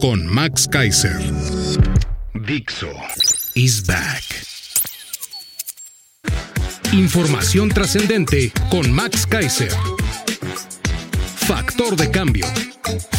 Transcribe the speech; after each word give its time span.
con 0.00 0.26
Max 0.26 0.68
Kaiser. 0.68 1.18
Dixo 2.34 2.90
is 3.54 3.84
back. 3.84 4.22
Información 6.92 7.68
trascendente 7.68 8.52
con 8.70 8.92
Max 8.92 9.26
Kaiser. 9.26 9.72
Factor 11.36 11.96
de 11.96 12.10
cambio. 12.10 12.46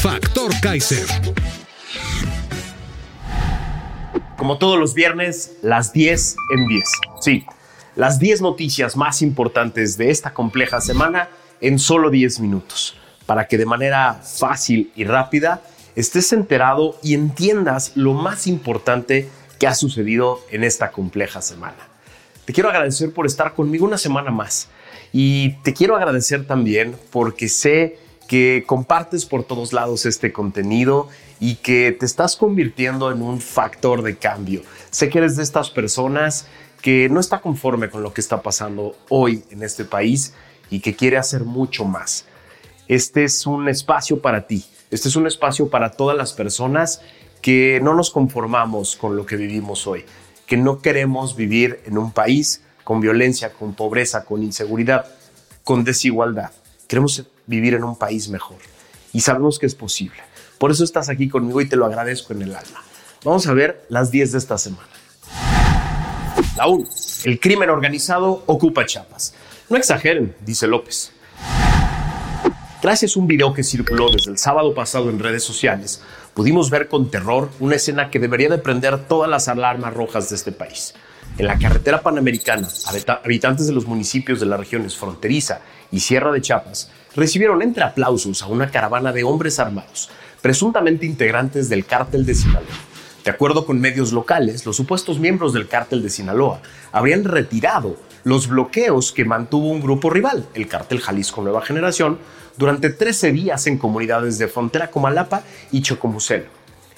Factor 0.02 0.52
Kaiser. 0.62 1.06
Como 4.38 4.58
todos 4.58 4.80
los 4.80 4.94
viernes, 4.94 5.58
las 5.62 5.92
10 5.92 6.36
en 6.56 6.68
10. 6.68 6.86
Sí, 7.20 7.46
las 7.96 8.20
10 8.20 8.42
noticias 8.42 8.96
más 8.96 9.22
importantes 9.22 9.98
de 9.98 10.12
esta 10.12 10.34
compleja 10.34 10.80
semana 10.80 11.30
en 11.60 11.78
solo 11.78 12.10
10 12.10 12.40
minutos, 12.40 12.96
para 13.26 13.48
que 13.48 13.58
de 13.58 13.66
manera 13.66 14.22
fácil 14.24 14.92
y 14.96 15.04
rápida 15.04 15.62
estés 16.00 16.32
enterado 16.32 16.98
y 17.04 17.14
entiendas 17.14 17.92
lo 17.96 18.14
más 18.14 18.48
importante 18.48 19.28
que 19.60 19.68
ha 19.68 19.76
sucedido 19.76 20.40
en 20.50 20.64
esta 20.64 20.92
compleja 20.92 21.42
semana. 21.42 21.90
Te 22.46 22.54
quiero 22.54 22.70
agradecer 22.70 23.14
por 23.14 23.26
estar 23.26 23.54
conmigo 23.54 23.86
una 23.86 23.98
semana 23.98 24.32
más 24.32 24.70
y 25.12 25.58
te 25.62 25.74
quiero 25.74 25.98
agradecer 25.98 26.48
también 26.48 26.96
porque 27.12 27.50
sé 27.50 28.00
que 28.30 28.64
compartes 28.66 29.26
por 29.26 29.44
todos 29.44 29.74
lados 29.74 30.06
este 30.06 30.32
contenido 30.32 31.10
y 31.42 31.56
que 31.56 31.92
te 31.92 32.06
estás 32.06 32.38
convirtiendo 32.38 33.12
en 33.12 33.22
un 33.22 33.42
factor 33.42 34.02
de 34.02 34.16
cambio. 34.16 34.62
Sé 34.92 35.10
que 35.10 35.18
eres 35.18 35.36
de 35.36 35.44
estas 35.44 35.70
personas 35.70 36.48
que 36.82 37.10
no 37.10 37.20
está 37.20 37.42
conforme 37.42 37.90
con 37.90 38.04
lo 38.04 38.14
que 38.14 38.22
está 38.22 38.42
pasando 38.42 38.96
hoy 39.10 39.44
en 39.52 39.64
este 39.64 39.84
país 39.84 40.34
y 40.70 40.80
que 40.80 40.96
quiere 40.96 41.18
hacer 41.18 41.44
mucho 41.44 41.84
más. 41.84 42.26
Este 42.88 43.26
es 43.26 43.46
un 43.46 43.68
espacio 43.68 44.22
para 44.22 44.48
ti 44.48 44.64
este 44.92 45.08
es 45.08 45.16
un 45.16 45.28
espacio 45.28 45.70
para 45.70 45.92
todas 45.92 46.18
las 46.18 46.34
personas 46.34 47.02
que 47.42 47.80
no 47.82 47.94
nos 47.94 48.10
conformamos 48.10 48.96
con 48.96 49.16
lo 49.16 49.26
que 49.26 49.36
vivimos 49.36 49.86
hoy, 49.88 50.04
que 50.48 50.58
no 50.58 50.82
queremos 50.82 51.36
vivir 51.36 51.80
en 51.86 51.98
un 51.98 52.12
país 52.12 52.64
con 52.84 53.00
violencia, 53.00 53.54
con 53.54 53.76
pobreza, 53.76 54.26
con 54.26 54.42
inseguridad, 54.42 55.06
con 55.64 55.84
desigualdad. 55.84 56.52
Queremos 56.88 57.24
vivir 57.46 57.76
en 57.76 57.84
un 57.84 57.96
país 57.96 58.30
mejor 58.30 58.58
y 59.14 59.22
sabemos 59.22 59.60
que 59.60 59.68
es 59.68 59.76
posible. 59.76 60.22
Por 60.58 60.72
eso 60.72 60.84
estás 60.84 61.08
aquí 61.10 61.30
conmigo 61.30 61.62
y 61.62 61.70
te 61.70 61.76
lo 61.76 61.86
agradezco 61.86 62.34
en 62.34 62.42
el 62.42 62.56
alma. 62.56 62.84
Vamos 63.24 63.46
a 63.48 63.54
ver 63.54 63.86
las 63.90 64.12
10 64.12 64.32
de 64.32 64.38
esta 64.40 64.58
semana. 64.58 64.90
La 66.58 66.68
1. 66.68 66.88
El 67.26 67.40
crimen 67.40 67.70
organizado 67.70 68.44
ocupa 68.48 68.86
Chiapas. 68.86 69.36
No 69.70 69.78
exageren, 69.78 70.36
dice 70.42 70.68
López. 70.68 71.14
Gracias 72.90 73.16
a 73.16 73.20
un 73.20 73.28
video 73.28 73.54
que 73.54 73.64
circuló 73.64 74.10
desde 74.10 74.32
el 74.32 74.40
sábado 74.40 74.74
pasado 74.74 75.12
en 75.12 75.20
redes 75.20 75.44
sociales, 75.44 76.02
pudimos 76.34 76.72
ver 76.72 76.88
con 76.88 77.12
terror 77.12 77.52
una 77.60 77.76
escena 77.76 78.10
que 78.10 78.18
debería 78.18 78.50
de 78.50 78.58
prender 78.58 79.06
todas 79.06 79.30
las 79.30 79.48
alarmas 79.48 79.94
rojas 79.94 80.32
de 80.32 80.36
este 80.36 80.52
país. 80.52 80.96
En 81.38 81.46
la 81.46 81.60
carretera 81.60 82.02
panamericana, 82.02 82.68
habitantes 83.24 83.68
de 83.68 83.74
los 83.74 83.86
municipios 83.86 84.40
de 84.40 84.48
las 84.48 84.60
regiones 84.60 84.98
fronteriza 84.98 85.62
y 85.92 86.00
Sierra 86.00 86.32
de 86.32 86.42
Chiapas 86.42 86.90
recibieron 87.16 87.62
entre 87.62 87.84
aplausos 87.84 88.42
a 88.42 88.48
una 88.48 88.72
caravana 88.72 89.14
de 89.14 89.24
hombres 89.24 89.60
armados, 89.60 90.10
presuntamente 90.42 91.06
integrantes 91.06 91.70
del 91.70 91.86
cártel 91.86 92.26
de 92.26 92.34
Sinaloa. 92.34 92.66
De 93.24 93.30
acuerdo 93.30 93.68
con 93.68 93.80
medios 93.80 94.14
locales, 94.14 94.66
los 94.66 94.78
supuestos 94.78 95.20
miembros 95.20 95.54
del 95.54 95.68
cártel 95.68 96.02
de 96.02 96.10
Sinaloa 96.10 96.62
habrían 96.92 97.24
retirado 97.24 97.98
los 98.24 98.48
bloqueos 98.48 99.12
que 99.12 99.26
mantuvo 99.26 99.70
un 99.70 99.82
grupo 99.82 100.10
rival, 100.10 100.48
el 100.54 100.68
cártel 100.68 101.00
Jalisco 101.00 101.42
Nueva 101.42 101.62
Generación, 101.62 102.20
durante 102.58 102.90
13 102.90 103.32
días 103.32 103.68
en 103.68 103.78
comunidades 103.78 104.38
de 104.38 104.48
frontera 104.48 104.92
Comalapa 104.92 105.44
y 105.72 105.82
Chocomucelo. 105.82 106.46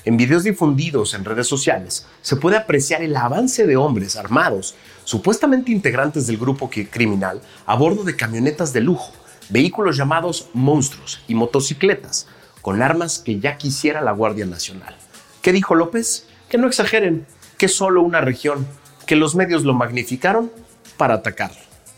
En 0.03 0.17
videos 0.17 0.43
difundidos 0.43 1.13
en 1.13 1.23
redes 1.23 1.45
sociales 1.45 2.07
se 2.23 2.35
puede 2.35 2.57
apreciar 2.57 3.03
el 3.03 3.15
avance 3.15 3.67
de 3.67 3.77
hombres 3.77 4.15
armados, 4.15 4.73
supuestamente 5.03 5.71
integrantes 5.71 6.25
del 6.25 6.37
grupo 6.37 6.69
criminal, 6.69 7.41
a 7.67 7.75
bordo 7.75 8.03
de 8.03 8.15
camionetas 8.15 8.73
de 8.73 8.81
lujo, 8.81 9.11
vehículos 9.49 9.97
llamados 9.97 10.49
monstruos 10.53 11.21
y 11.27 11.35
motocicletas, 11.35 12.27
con 12.63 12.81
armas 12.81 13.19
que 13.19 13.39
ya 13.39 13.57
quisiera 13.57 14.01
la 14.01 14.11
Guardia 14.11 14.47
Nacional. 14.47 14.95
¿Qué 15.43 15.51
dijo 15.51 15.75
López? 15.75 16.25
Que 16.49 16.57
no 16.57 16.67
exageren, 16.67 17.27
que 17.57 17.67
solo 17.67 18.01
una 18.01 18.21
región, 18.21 18.65
que 19.05 19.15
los 19.15 19.35
medios 19.35 19.63
lo 19.63 19.75
magnificaron 19.75 20.51
para 21.01 21.15
atacar. 21.15 21.49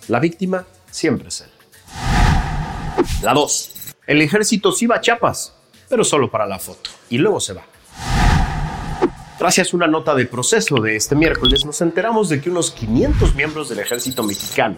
La 0.07 0.21
víctima 0.21 0.65
siempre 0.89 1.27
es 1.27 1.41
él. 1.41 1.49
La 3.21 3.33
2. 3.33 3.71
El 4.07 4.21
ejército 4.21 4.71
sí 4.71 4.87
va 4.87 4.95
a 4.95 5.01
Chiapas, 5.01 5.53
pero 5.89 6.05
solo 6.05 6.31
para 6.31 6.47
la 6.47 6.57
foto, 6.57 6.89
y 7.09 7.17
luego 7.17 7.41
se 7.41 7.51
va. 7.51 7.63
Gracias 9.37 9.73
a 9.73 9.75
una 9.75 9.87
nota 9.87 10.15
de 10.15 10.25
proceso 10.25 10.77
de 10.77 10.95
este 10.95 11.15
miércoles, 11.15 11.65
nos 11.65 11.81
enteramos 11.81 12.29
de 12.29 12.39
que 12.39 12.49
unos 12.49 12.71
500 12.71 13.35
miembros 13.35 13.67
del 13.67 13.79
ejército 13.79 14.23
mexicano 14.23 14.77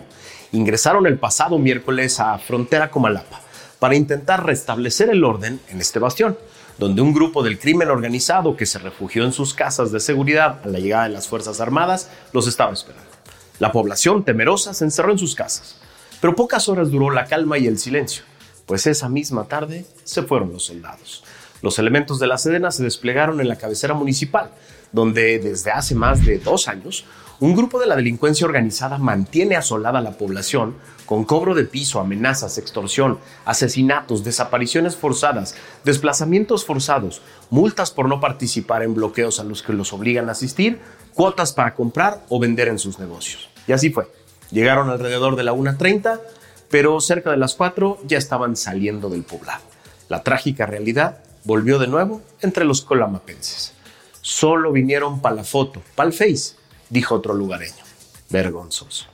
ingresaron 0.53 1.05
el 1.05 1.19
pasado 1.19 1.59
miércoles 1.59 2.19
a 2.19 2.35
Frontera 2.39 2.89
Comalapa 2.89 3.41
para 3.77 3.95
intentar 3.95 4.43
restablecer 4.43 5.11
el 5.11 5.23
orden 5.23 5.59
en 5.69 5.81
este 5.81 5.99
bastión, 5.99 6.35
donde 6.79 7.03
un 7.03 7.13
grupo 7.13 7.43
del 7.43 7.59
crimen 7.59 7.91
organizado 7.91 8.57
que 8.57 8.65
se 8.65 8.79
refugió 8.79 9.23
en 9.23 9.33
sus 9.33 9.53
casas 9.53 9.91
de 9.91 9.99
seguridad 9.99 10.61
a 10.63 10.67
la 10.67 10.79
llegada 10.79 11.03
de 11.03 11.11
las 11.11 11.27
Fuerzas 11.27 11.61
Armadas 11.61 12.09
los 12.33 12.47
estaba 12.47 12.73
esperando. 12.73 13.14
La 13.59 13.71
población 13.71 14.25
temerosa 14.25 14.73
se 14.73 14.83
encerró 14.83 15.11
en 15.11 15.17
sus 15.17 15.33
casas, 15.33 15.77
pero 16.19 16.35
pocas 16.35 16.67
horas 16.67 16.91
duró 16.91 17.09
la 17.09 17.25
calma 17.25 17.57
y 17.57 17.67
el 17.67 17.77
silencio, 17.77 18.23
pues 18.65 18.85
esa 18.85 19.07
misma 19.07 19.45
tarde 19.45 19.85
se 20.03 20.23
fueron 20.23 20.51
los 20.51 20.65
soldados. 20.65 21.23
Los 21.61 21.79
elementos 21.79 22.19
de 22.19 22.27
la 22.27 22.37
Sedena 22.37 22.71
se 22.71 22.83
desplegaron 22.83 23.39
en 23.39 23.47
la 23.47 23.55
cabecera 23.55 23.93
municipal, 23.93 24.51
donde 24.91 25.39
desde 25.39 25.71
hace 25.71 25.95
más 25.95 26.25
de 26.25 26.37
dos 26.39 26.67
años 26.67 27.05
un 27.41 27.53
grupo 27.53 27.79
de 27.79 27.85
la 27.87 27.97
delincuencia 27.97 28.47
organizada 28.47 28.97
mantiene 28.97 29.57
asolada 29.57 29.99
a 29.99 30.01
la 30.01 30.17
población 30.17 30.75
con 31.05 31.25
cobro 31.25 31.53
de 31.53 31.65
piso, 31.65 31.99
amenazas, 31.99 32.57
extorsión, 32.57 33.19
asesinatos, 33.43 34.23
desapariciones 34.23 34.95
forzadas, 34.95 35.55
desplazamientos 35.83 36.65
forzados, 36.65 37.21
multas 37.49 37.91
por 37.91 38.07
no 38.07 38.21
participar 38.21 38.83
en 38.83 38.95
bloqueos 38.95 39.41
a 39.41 39.43
los 39.43 39.63
que 39.63 39.73
los 39.73 39.91
obligan 39.91 40.29
a 40.29 40.31
asistir, 40.31 40.79
cuotas 41.13 41.51
para 41.51 41.75
comprar 41.75 42.23
o 42.29 42.39
vender 42.39 42.69
en 42.69 42.79
sus 42.79 42.99
negocios. 42.99 43.49
Y 43.67 43.73
así 43.73 43.89
fue. 43.89 44.07
Llegaron 44.49 44.89
alrededor 44.89 45.35
de 45.35 45.43
la 45.43 45.53
1.30, 45.53 46.21
pero 46.69 47.01
cerca 47.01 47.31
de 47.31 47.37
las 47.37 47.55
4 47.55 47.99
ya 48.05 48.17
estaban 48.17 48.55
saliendo 48.55 49.09
del 49.09 49.23
poblado. 49.23 49.63
La 50.07 50.23
trágica 50.23 50.65
realidad 50.65 51.19
volvió 51.43 51.79
de 51.79 51.87
nuevo 51.87 52.21
entre 52.41 52.63
los 52.63 52.81
colamapenses. 52.81 53.73
Solo 54.21 54.71
vinieron 54.71 55.19
para 55.19 55.35
la 55.35 55.43
foto, 55.43 55.81
para 55.95 56.07
el 56.07 56.13
face 56.13 56.64
dijo 56.89 57.15
otro 57.15 57.33
lugareño. 57.33 57.83
Vergonzoso. 58.29 59.05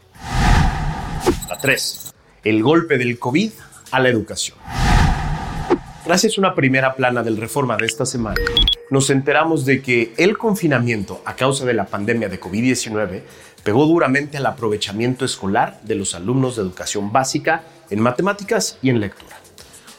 La 1.50 1.58
3. 1.60 2.14
El 2.44 2.64
golpe 2.64 2.98
del 2.98 3.20
COVID 3.20 3.52
a 3.92 4.00
la 4.00 4.10
educación. 4.10 4.58
Gracias 6.06 6.38
a 6.38 6.42
una 6.42 6.56
primera 6.56 6.96
plana 6.96 7.22
del 7.22 7.38
Reforma 7.38 7.78
de 7.78 7.86
esta 7.86 8.06
semana, 8.06 8.42
nos 8.90 9.10
enteramos 9.12 9.66
de 9.66 9.82
que 9.82 10.14
el 10.18 10.38
confinamiento 10.38 11.22
a 11.26 11.36
causa 11.36 11.64
de 11.64 11.76
la 11.76 11.86
pandemia 11.86 12.28
de 12.28 12.40
COVID-19 12.40 13.22
pegó 13.64 13.86
duramente 13.86 14.38
al 14.38 14.46
aprovechamiento 14.48 15.26
escolar 15.26 15.80
de 15.84 15.96
los 15.96 16.16
alumnos 16.16 16.56
de 16.56 16.64
educación 16.64 17.12
básica 17.12 17.64
en 17.90 18.00
matemáticas 18.00 18.80
y 18.82 18.90
en 18.90 19.00
lectura. 19.00 19.38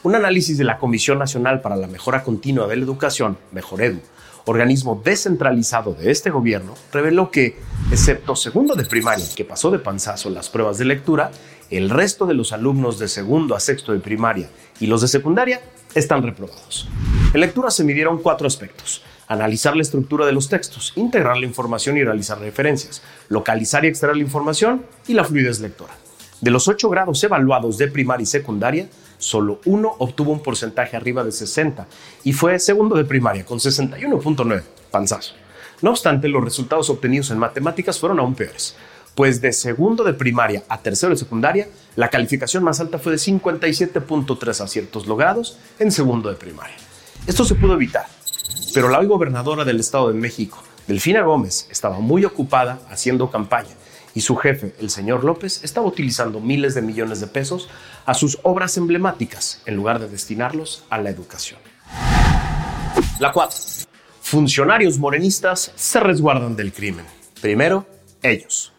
Un 0.03 0.15
análisis 0.15 0.57
de 0.57 0.65
la 0.65 0.77
Comisión 0.77 1.19
Nacional 1.19 1.61
para 1.61 1.77
la 1.77 1.87
Mejora 1.87 2.23
Continua 2.23 2.67
de 2.67 2.75
la 2.75 2.83
Educación, 2.83 3.37
Mejoredu, 3.53 4.01
organismo 4.45 5.01
descentralizado 5.03 5.93
de 5.93 6.11
este 6.11 6.29
gobierno, 6.29 6.73
reveló 6.91 7.31
que, 7.31 7.57
excepto 7.91 8.35
segundo 8.35 8.75
de 8.75 8.85
primaria, 8.85 9.25
que 9.35 9.45
pasó 9.45 9.71
de 9.71 9.79
panzazo 9.79 10.29
las 10.29 10.49
pruebas 10.49 10.77
de 10.77 10.85
lectura, 10.85 11.31
el 11.69 11.89
resto 11.89 12.25
de 12.25 12.33
los 12.33 12.51
alumnos 12.51 12.99
de 12.99 13.07
segundo 13.07 13.55
a 13.55 13.59
sexto 13.59 13.93
de 13.93 13.99
primaria 13.99 14.49
y 14.79 14.87
los 14.87 15.01
de 15.01 15.07
secundaria 15.07 15.61
están 15.95 16.23
reprobados. 16.23 16.87
En 17.33 17.39
lectura 17.39 17.71
se 17.71 17.83
midieron 17.83 18.21
cuatro 18.21 18.47
aspectos. 18.47 19.03
Analizar 19.27 19.75
la 19.75 19.81
estructura 19.81 20.25
de 20.25 20.33
los 20.33 20.49
textos, 20.49 20.91
integrar 20.95 21.37
la 21.37 21.45
información 21.45 21.97
y 21.97 22.03
realizar 22.03 22.39
referencias, 22.39 23.01
localizar 23.29 23.85
y 23.85 23.87
extraer 23.87 24.17
la 24.17 24.23
información 24.23 24.85
y 25.07 25.13
la 25.13 25.23
fluidez 25.23 25.61
lectora. 25.61 25.93
De 26.43 26.51
los 26.51 26.67
ocho 26.67 26.89
grados 26.89 27.23
evaluados 27.23 27.77
de 27.77 27.87
primaria 27.87 28.23
y 28.23 28.25
secundaria, 28.25 28.89
solo 29.17 29.61
uno 29.63 29.95
obtuvo 29.99 30.33
un 30.33 30.43
porcentaje 30.43 30.97
arriba 30.97 31.23
de 31.23 31.31
60 31.31 31.87
y 32.25 32.33
fue 32.33 32.59
segundo 32.59 32.97
de 32.97 33.05
primaria 33.05 33.45
con 33.45 33.59
61.9, 33.59 34.61
panzazo. 34.91 35.35
No 35.81 35.91
obstante, 35.91 36.27
los 36.27 36.43
resultados 36.43 36.89
obtenidos 36.89 37.31
en 37.31 37.37
matemáticas 37.37 37.97
fueron 37.97 38.19
aún 38.19 38.35
peores, 38.35 38.75
pues 39.15 39.39
de 39.39 39.53
segundo 39.53 40.03
de 40.03 40.15
primaria 40.15 40.63
a 40.67 40.81
tercero 40.81 41.11
de 41.11 41.17
secundaria, 41.17 41.69
la 41.95 42.09
calificación 42.09 42.61
más 42.61 42.81
alta 42.81 42.99
fue 42.99 43.13
de 43.13 43.19
57.3 43.19 44.59
aciertos 44.59 45.07
logrados 45.07 45.57
en 45.79 45.93
segundo 45.93 46.29
de 46.29 46.35
primaria. 46.35 46.75
Esto 47.25 47.45
se 47.45 47.55
pudo 47.55 47.75
evitar, 47.75 48.07
pero 48.73 48.89
la 48.89 48.99
hoy 48.99 49.05
gobernadora 49.05 49.63
del 49.63 49.79
Estado 49.79 50.09
de 50.09 50.15
México, 50.15 50.61
Delfina 50.87 51.21
Gómez, 51.21 51.69
estaba 51.71 51.99
muy 51.99 52.25
ocupada 52.25 52.81
haciendo 52.89 53.31
campaña 53.31 53.77
y 54.15 54.21
su 54.21 54.35
jefe, 54.35 54.75
el 54.79 54.89
señor 54.89 55.23
López, 55.23 55.63
estaba 55.63 55.87
utilizando 55.87 56.39
miles 56.39 56.75
de 56.75 56.81
millones 56.81 57.19
de 57.19 57.27
pesos 57.27 57.69
a 58.05 58.13
sus 58.13 58.39
obras 58.43 58.77
emblemáticas 58.77 59.61
en 59.65 59.75
lugar 59.75 59.99
de 59.99 60.07
destinarlos 60.07 60.83
a 60.89 60.99
la 60.99 61.09
educación. 61.09 61.59
La 63.19 63.31
4. 63.31 63.57
Funcionarios 64.21 64.97
morenistas 64.97 65.71
se 65.75 65.99
resguardan 65.99 66.55
del 66.55 66.73
crimen. 66.73 67.05
Primero, 67.41 67.85
ellos. 68.21 68.73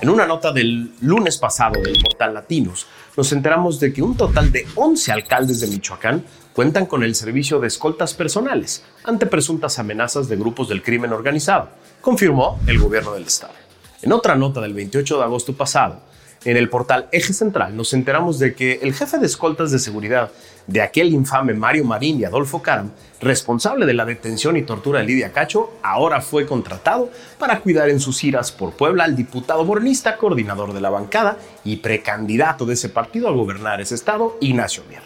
En 0.00 0.10
una 0.10 0.26
nota 0.26 0.52
del 0.52 0.92
lunes 1.00 1.38
pasado 1.38 1.80
del 1.80 1.98
portal 2.02 2.34
Latinos, 2.34 2.86
nos 3.16 3.32
enteramos 3.32 3.80
de 3.80 3.92
que 3.92 4.02
un 4.02 4.16
total 4.16 4.52
de 4.52 4.66
11 4.74 5.12
alcaldes 5.12 5.60
de 5.60 5.68
Michoacán 5.68 6.24
cuentan 6.52 6.86
con 6.86 7.02
el 7.02 7.14
servicio 7.14 7.58
de 7.58 7.68
escoltas 7.68 8.12
personales 8.12 8.84
ante 9.04 9.26
presuntas 9.26 9.78
amenazas 9.78 10.28
de 10.28 10.36
grupos 10.36 10.68
del 10.68 10.82
crimen 10.82 11.12
organizado, 11.12 11.70
confirmó 12.00 12.60
el 12.66 12.78
gobierno 12.78 13.14
del 13.14 13.24
estado. 13.24 13.63
En 14.04 14.12
otra 14.12 14.34
nota 14.34 14.60
del 14.60 14.74
28 14.74 15.16
de 15.16 15.24
agosto 15.24 15.54
pasado, 15.54 16.02
en 16.44 16.58
el 16.58 16.68
portal 16.68 17.08
Eje 17.10 17.32
Central 17.32 17.74
nos 17.74 17.94
enteramos 17.94 18.38
de 18.38 18.54
que 18.54 18.80
el 18.82 18.92
jefe 18.92 19.16
de 19.16 19.24
escoltas 19.24 19.70
de 19.70 19.78
seguridad 19.78 20.30
de 20.66 20.82
aquel 20.82 21.14
infame 21.14 21.54
Mario 21.54 21.86
Marín 21.86 22.20
y 22.20 22.26
Adolfo 22.26 22.60
Caram, 22.60 22.90
responsable 23.22 23.86
de 23.86 23.94
la 23.94 24.04
detención 24.04 24.58
y 24.58 24.62
tortura 24.62 24.98
de 25.00 25.06
Lidia 25.06 25.32
Cacho, 25.32 25.70
ahora 25.82 26.20
fue 26.20 26.44
contratado 26.44 27.08
para 27.38 27.60
cuidar 27.60 27.88
en 27.88 27.98
sus 27.98 28.22
iras 28.24 28.52
por 28.52 28.74
Puebla 28.74 29.04
al 29.04 29.16
diputado 29.16 29.64
morenista, 29.64 30.18
coordinador 30.18 30.74
de 30.74 30.82
la 30.82 30.90
bancada 30.90 31.38
y 31.64 31.76
precandidato 31.76 32.66
de 32.66 32.74
ese 32.74 32.90
partido 32.90 33.28
a 33.28 33.32
gobernar 33.32 33.80
ese 33.80 33.94
estado, 33.94 34.36
Ignacio 34.42 34.82
Mier. 34.86 35.00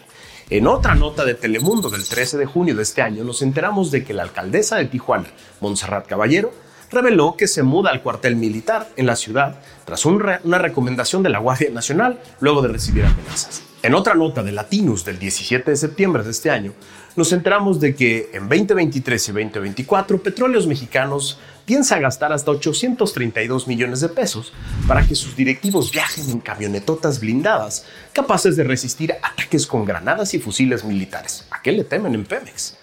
En 0.49 0.67
otra 0.67 0.93
nota 0.93 1.23
de 1.23 1.35
Telemundo 1.35 1.89
del 1.89 2.05
13 2.05 2.37
de 2.37 2.47
junio 2.47 2.75
de 2.75 2.83
este 2.83 3.01
año 3.01 3.23
nos 3.23 3.41
enteramos 3.43 3.91
de 3.91 4.03
que 4.03 4.13
la 4.13 4.23
alcaldesa 4.23 4.75
de 4.75 4.87
Tijuana, 4.87 5.29
Montserrat 5.61 6.05
Caballero, 6.05 6.51
reveló 6.91 7.35
que 7.37 7.47
se 7.47 7.63
muda 7.63 7.91
al 7.91 8.01
cuartel 8.01 8.35
militar 8.35 8.89
en 8.95 9.05
la 9.05 9.15
ciudad 9.15 9.59
tras 9.85 10.05
una 10.05 10.57
recomendación 10.57 11.23
de 11.23 11.29
la 11.29 11.39
Guardia 11.39 11.69
Nacional 11.71 12.19
luego 12.39 12.61
de 12.61 12.69
recibir 12.69 13.05
amenazas. 13.05 13.63
En 13.81 13.93
otra 13.93 14.13
nota 14.13 14.43
de 14.43 14.51
Latinus 14.51 15.05
del 15.05 15.19
17 15.19 15.71
de 15.71 15.77
septiembre 15.77 16.23
de 16.23 16.31
este 16.31 16.51
año, 16.51 16.73
nos 17.15 17.31
enteramos 17.31 17.79
de 17.79 17.95
que 17.95 18.29
en 18.33 18.49
2023 18.49 19.29
y 19.29 19.31
2024 19.31 20.21
Petróleos 20.21 20.67
Mexicanos 20.67 21.39
piensa 21.65 21.99
gastar 21.99 22.33
hasta 22.33 22.51
832 22.51 23.67
millones 23.67 24.01
de 24.01 24.09
pesos 24.09 24.53
para 24.87 25.07
que 25.07 25.15
sus 25.15 25.35
directivos 25.35 25.91
viajen 25.91 26.29
en 26.29 26.39
camionetotas 26.39 27.19
blindadas 27.19 27.85
capaces 28.11 28.55
de 28.57 28.63
resistir 28.63 29.13
ataques 29.21 29.65
con 29.65 29.85
granadas 29.85 30.33
y 30.33 30.39
fusiles 30.39 30.83
militares. 30.83 31.47
¿A 31.51 31.61
qué 31.61 31.71
le 31.71 31.83
temen 31.83 32.15
en 32.15 32.25
Pemex? 32.25 32.75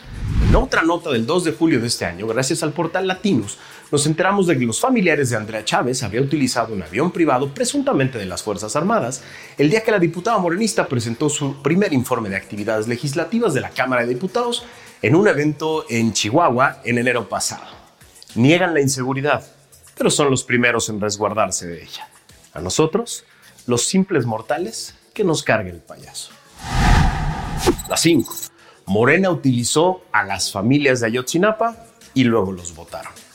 En 0.48 0.56
otra 0.56 0.82
nota 0.82 1.10
del 1.10 1.26
2 1.26 1.44
de 1.44 1.52
julio 1.52 1.80
de 1.80 1.88
este 1.88 2.04
año, 2.04 2.26
gracias 2.26 2.62
al 2.62 2.72
portal 2.72 3.06
Latinus, 3.06 3.58
nos 3.92 4.06
enteramos 4.06 4.46
de 4.46 4.58
que 4.58 4.64
los 4.64 4.80
familiares 4.80 5.30
de 5.30 5.36
Andrea 5.36 5.64
Chávez 5.64 6.02
habían 6.02 6.24
utilizado 6.24 6.74
un 6.74 6.82
avión 6.82 7.12
privado 7.12 7.54
presuntamente 7.54 8.18
de 8.18 8.26
las 8.26 8.42
Fuerzas 8.42 8.74
Armadas 8.74 9.22
el 9.58 9.70
día 9.70 9.82
que 9.82 9.92
la 9.92 9.98
diputada 9.98 10.38
morenista 10.38 10.88
presentó 10.88 11.28
su 11.28 11.62
primer 11.62 11.92
informe 11.92 12.28
de 12.28 12.36
actividades 12.36 12.88
legislativas 12.88 13.54
de 13.54 13.60
la 13.60 13.70
Cámara 13.70 14.02
de 14.02 14.08
Diputados 14.08 14.64
en 15.02 15.14
un 15.14 15.28
evento 15.28 15.84
en 15.88 16.12
Chihuahua 16.12 16.80
en 16.84 16.98
enero 16.98 17.28
pasado. 17.28 17.64
Niegan 18.34 18.74
la 18.74 18.80
inseguridad, 18.80 19.46
pero 19.96 20.10
son 20.10 20.30
los 20.30 20.42
primeros 20.42 20.88
en 20.88 21.00
resguardarse 21.00 21.66
de 21.66 21.82
ella. 21.82 22.08
A 22.54 22.60
nosotros, 22.60 23.24
los 23.66 23.84
simples 23.84 24.26
mortales, 24.26 24.94
que 25.14 25.24
nos 25.24 25.42
cargue 25.42 25.70
el 25.70 25.80
payaso. 25.80 26.30
La 27.88 27.96
5. 27.96 28.34
Morena 28.86 29.30
utilizó 29.30 30.02
a 30.12 30.24
las 30.24 30.52
familias 30.52 31.00
de 31.00 31.06
Ayotzinapa 31.06 31.76
y 32.14 32.24
luego 32.24 32.52
los 32.52 32.74
votaron. 32.74 33.25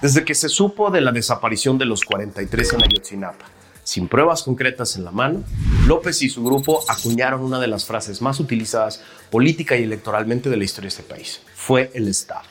Desde 0.00 0.24
que 0.24 0.34
se 0.34 0.48
supo 0.48 0.90
de 0.90 1.00
la 1.00 1.12
desaparición 1.12 1.78
de 1.78 1.84
los 1.84 2.04
43 2.04 2.72
en 2.72 2.82
Ayotzinapa, 2.82 3.46
sin 3.84 4.08
pruebas 4.08 4.42
concretas 4.42 4.96
en 4.96 5.04
la 5.04 5.10
mano, 5.10 5.42
López 5.86 6.22
y 6.22 6.28
su 6.28 6.44
grupo 6.44 6.82
acuñaron 6.88 7.42
una 7.42 7.60
de 7.60 7.66
las 7.66 7.84
frases 7.84 8.20
más 8.22 8.40
utilizadas 8.40 9.00
política 9.30 9.76
y 9.76 9.84
electoralmente 9.84 10.50
de 10.50 10.56
la 10.56 10.64
historia 10.64 10.86
de 10.86 10.96
este 10.96 11.02
país. 11.02 11.40
Fue 11.54 11.90
el 11.94 12.08
Estado. 12.08 12.42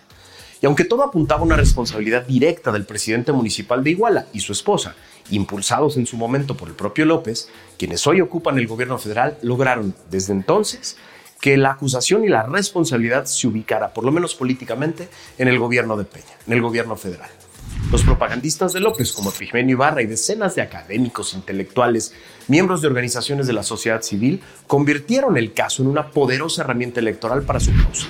Y 0.61 0.65
aunque 0.65 0.85
todo 0.85 1.03
apuntaba 1.03 1.41
a 1.41 1.45
una 1.45 1.55
responsabilidad 1.55 2.25
directa 2.25 2.71
del 2.71 2.85
presidente 2.85 3.31
municipal 3.31 3.83
de 3.83 3.91
Iguala 3.91 4.27
y 4.31 4.41
su 4.41 4.51
esposa, 4.51 4.95
impulsados 5.31 5.97
en 5.97 6.05
su 6.05 6.17
momento 6.17 6.55
por 6.55 6.67
el 6.67 6.75
propio 6.75 7.05
López, 7.05 7.49
quienes 7.77 8.05
hoy 8.05 8.21
ocupan 8.21 8.59
el 8.59 8.67
gobierno 8.67 8.97
federal, 8.99 9.37
lograron 9.41 9.95
desde 10.11 10.33
entonces 10.33 10.97
que 11.41 11.57
la 11.57 11.71
acusación 11.71 12.23
y 12.23 12.29
la 12.29 12.43
responsabilidad 12.43 13.25
se 13.25 13.47
ubicara, 13.47 13.93
por 13.93 14.05
lo 14.05 14.11
menos 14.11 14.35
políticamente, 14.35 15.09
en 15.39 15.47
el 15.47 15.57
gobierno 15.57 15.97
de 15.97 16.05
Peña, 16.05 16.37
en 16.45 16.53
el 16.53 16.61
gobierno 16.61 16.95
federal. 16.95 17.29
Los 17.91 18.03
propagandistas 18.03 18.73
de 18.73 18.79
López, 18.79 19.11
como 19.11 19.31
Pigmenio 19.31 19.73
Ibarra 19.73 20.01
y 20.01 20.05
decenas 20.05 20.55
de 20.55 20.61
académicos, 20.61 21.33
intelectuales, 21.33 22.13
miembros 22.47 22.81
de 22.81 22.87
organizaciones 22.87 23.47
de 23.47 23.53
la 23.53 23.63
sociedad 23.63 24.01
civil, 24.03 24.41
convirtieron 24.67 25.35
el 25.35 25.53
caso 25.53 25.81
en 25.81 25.89
una 25.89 26.11
poderosa 26.11 26.61
herramienta 26.61 26.99
electoral 26.99 27.41
para 27.41 27.59
su 27.59 27.71
causa. 27.75 28.07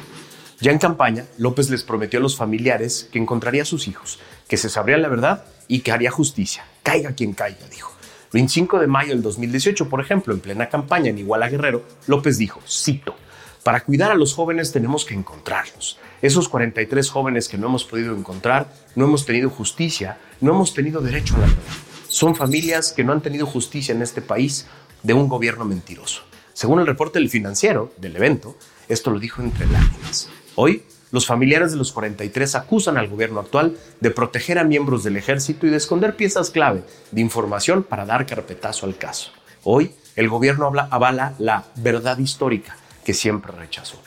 Ya 0.60 0.72
en 0.72 0.78
campaña, 0.78 1.26
López 1.40 1.70
les 1.72 1.84
prometió 1.84 2.20
a 2.20 2.22
los 2.22 2.36
familiares 2.36 3.10
que 3.12 3.18
encontraría 3.18 3.64
a 3.64 3.66
sus 3.66 3.88
hijos, 3.88 4.20
que 4.48 4.58
se 4.58 4.70
sabría 4.70 4.98
la 4.98 5.08
verdad 5.08 5.46
y 5.68 5.80
que 5.80 5.92
haría 5.92 6.12
justicia, 6.12 6.66
caiga 6.84 7.14
quien 7.16 7.34
caiga, 7.34 7.66
dijo. 7.72 7.92
El 8.26 8.34
25 8.34 8.80
de 8.80 8.88
mayo 8.88 9.14
del 9.14 9.24
2018, 9.24 9.90
por 9.90 10.02
ejemplo, 10.02 10.34
en 10.34 10.40
plena 10.40 10.70
campaña 10.70 11.10
en 11.10 11.18
Iguala 11.18 11.50
Guerrero, 11.50 11.84
López 12.08 12.38
dijo, 12.38 12.62
cito, 12.68 13.16
para 13.64 13.82
cuidar 13.82 14.12
a 14.12 14.16
los 14.16 14.34
jóvenes 14.34 14.72
tenemos 14.72 15.06
que 15.06 15.14
encontrarlos. 15.14 16.00
Esos 16.22 16.50
43 16.50 17.10
jóvenes 17.10 17.48
que 17.48 17.58
no 17.58 17.68
hemos 17.68 17.84
podido 17.84 18.16
encontrar, 18.16 18.74
no 18.96 19.06
hemos 19.06 19.26
tenido 19.26 19.50
justicia, 19.50 20.18
no 20.40 20.54
hemos 20.54 20.74
tenido 20.74 21.02
derecho 21.02 21.36
a 21.36 21.40
la 21.40 21.46
verdad. 21.46 21.62
Son 22.08 22.36
familias 22.36 22.92
que 22.92 23.04
no 23.04 23.14
han 23.14 23.22
tenido 23.22 23.46
justicia 23.46 23.94
en 23.94 24.02
este 24.02 24.22
país 24.22 24.68
de 25.04 25.14
un 25.14 25.28
gobierno 25.28 25.64
mentiroso. 25.66 26.24
Según 26.54 26.80
el 26.80 26.88
reporte 26.88 27.20
del 27.20 27.30
financiero 27.30 27.94
del 27.98 28.16
evento, 28.16 28.56
esto 28.90 29.12
lo 29.12 29.20
dijo 29.20 29.42
entre 29.42 29.68
lágrimas. 29.68 30.30
Hoy, 30.56 30.84
los 31.12 31.26
familiares 31.26 31.72
de 31.72 31.78
los 31.78 31.92
43 31.92 32.56
acusan 32.56 32.98
al 32.98 33.08
gobierno 33.08 33.40
actual 33.40 33.78
de 34.00 34.12
proteger 34.12 34.58
a 34.60 34.64
miembros 34.64 35.04
del 35.04 35.18
ejército 35.18 35.68
y 35.68 35.70
de 35.70 35.78
esconder 35.78 36.16
piezas 36.16 36.50
clave 36.50 36.84
de 37.12 37.22
información 37.22 37.84
para 37.84 38.06
dar 38.06 38.26
carpetazo 38.26 38.86
al 38.86 38.98
caso. 38.98 39.32
Hoy, 39.64 39.92
el 40.16 40.30
gobierno 40.30 40.66
habla, 40.66 40.88
avala 40.92 41.36
la 41.38 41.66
verdad 41.76 42.18
histórica 42.18 42.76
que 43.04 43.14
siempre 43.14 43.52
rechazó. 43.52 44.02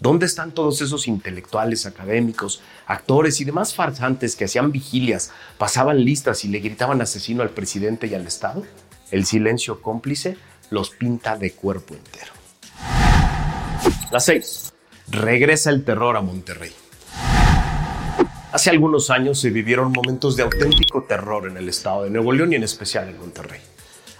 ¿Dónde 0.00 0.26
están 0.26 0.52
todos 0.52 0.80
esos 0.82 1.06
intelectuales, 1.06 1.86
académicos, 1.86 2.60
actores 2.86 3.40
y 3.40 3.44
demás 3.44 3.74
farsantes 3.74 4.36
que 4.36 4.44
hacían 4.44 4.72
vigilias, 4.72 5.32
pasaban 5.56 6.04
listas 6.04 6.44
y 6.44 6.48
le 6.48 6.58
gritaban 6.58 7.00
asesino 7.00 7.42
al 7.42 7.50
presidente 7.50 8.06
y 8.06 8.14
al 8.14 8.26
Estado? 8.26 8.64
El 9.10 9.24
silencio 9.24 9.80
cómplice 9.80 10.36
los 10.70 10.90
pinta 10.90 11.36
de 11.36 11.52
cuerpo 11.52 11.94
entero. 11.94 12.32
La 14.10 14.20
6 14.20 14.72
regresa 15.08 15.70
el 15.70 15.84
terror 15.84 16.16
a 16.16 16.20
Monterrey. 16.20 16.72
Hace 18.52 18.70
algunos 18.70 19.10
años 19.10 19.40
se 19.40 19.50
vivieron 19.50 19.90
momentos 19.90 20.36
de 20.36 20.44
auténtico 20.44 21.02
terror 21.02 21.48
en 21.48 21.56
el 21.56 21.68
estado 21.68 22.04
de 22.04 22.10
Nuevo 22.10 22.32
León 22.32 22.52
y 22.52 22.56
en 22.56 22.62
especial 22.62 23.08
en 23.08 23.18
Monterrey. 23.18 23.60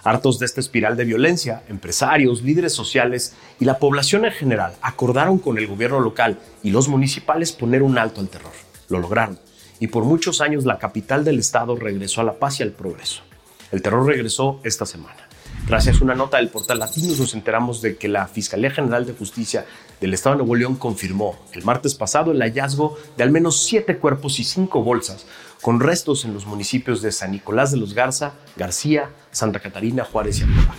Hartos 0.05 0.37
de 0.37 0.45
esta 0.45 0.59
espiral 0.59 0.95
de 0.95 1.03
violencia, 1.03 1.63
empresarios, 1.67 2.43
líderes 2.43 2.73
sociales 2.73 3.33
y 3.59 3.65
la 3.65 3.79
población 3.79 4.23
en 4.23 4.31
general 4.31 4.75
acordaron 4.83 5.39
con 5.39 5.57
el 5.57 5.65
gobierno 5.65 5.99
local 5.99 6.37
y 6.61 6.69
los 6.69 6.87
municipales 6.87 7.51
poner 7.51 7.81
un 7.81 7.97
alto 7.97 8.21
al 8.21 8.29
terror. 8.29 8.51
Lo 8.87 8.99
lograron 8.99 9.39
y 9.79 9.87
por 9.87 10.03
muchos 10.03 10.41
años 10.41 10.63
la 10.63 10.77
capital 10.77 11.25
del 11.25 11.39
estado 11.39 11.75
regresó 11.75 12.21
a 12.21 12.23
la 12.23 12.33
paz 12.33 12.59
y 12.59 12.63
al 12.63 12.71
progreso. 12.71 13.23
El 13.71 13.81
terror 13.81 14.05
regresó 14.05 14.61
esta 14.63 14.85
semana. 14.85 15.24
Gracias 15.67 15.99
a 15.99 16.03
una 16.03 16.13
nota 16.13 16.37
del 16.37 16.49
portal 16.49 16.77
Latinos 16.77 17.19
nos 17.19 17.33
enteramos 17.33 17.81
de 17.81 17.97
que 17.97 18.07
la 18.07 18.27
Fiscalía 18.27 18.69
General 18.69 19.03
de 19.03 19.13
Justicia 19.13 19.65
del 19.99 20.13
Estado 20.13 20.35
de 20.35 20.37
Nuevo 20.43 20.55
León 20.55 20.75
confirmó 20.75 21.39
el 21.53 21.63
martes 21.63 21.95
pasado 21.95 22.31
el 22.31 22.39
hallazgo 22.39 22.99
de 23.17 23.23
al 23.23 23.31
menos 23.31 23.63
siete 23.65 23.97
cuerpos 23.97 24.39
y 24.39 24.43
cinco 24.43 24.83
bolsas 24.83 25.25
con 25.63 25.79
restos 25.79 26.23
en 26.23 26.35
los 26.35 26.45
municipios 26.45 27.01
de 27.01 27.11
San 27.11 27.31
Nicolás 27.31 27.71
de 27.71 27.77
los 27.77 27.95
Garza, 27.95 28.33
García, 28.55 29.09
Santa 29.31 29.59
Catarina, 29.59 30.05
Juárez 30.05 30.39
y 30.39 30.43
Apodaca. 30.43 30.75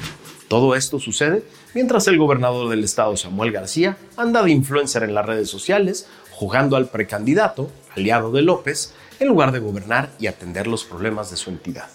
Todo 0.47 0.77
esto 0.77 1.01
sucede 1.01 1.43
mientras 1.75 2.07
el 2.07 2.17
gobernador 2.17 2.69
del 2.69 2.85
estado, 2.85 3.17
Samuel 3.17 3.51
García, 3.51 3.97
anda 4.17 4.45
de 4.45 4.53
influencer 4.53 5.03
en 5.03 5.15
las 5.15 5.27
redes 5.27 5.51
sociales, 5.51 6.07
jugando 6.31 6.77
al 6.77 6.91
precandidato, 6.91 7.73
aliado 7.97 8.31
de 8.31 8.43
López, 8.43 8.95
en 9.19 9.27
lugar 9.27 9.51
de 9.51 9.59
gobernar 9.59 10.11
y 10.21 10.29
atender 10.29 10.69
los 10.69 10.85
problemas 10.85 11.29
de 11.33 11.39
su 11.39 11.51
entidad. 11.51 11.89